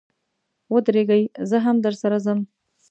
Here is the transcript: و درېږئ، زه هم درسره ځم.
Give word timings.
و 0.71 0.75
درېږئ، 0.85 1.23
زه 1.49 1.57
هم 1.65 1.75
درسره 1.85 2.17
ځم. 2.25 2.39